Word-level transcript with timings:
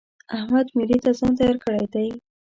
احمد 0.37 0.67
مېلې 0.75 0.97
ته 1.05 1.11
ځان 1.17 1.31
تيار 1.37 1.55
کړی 1.65 1.85
دی. 1.93 2.09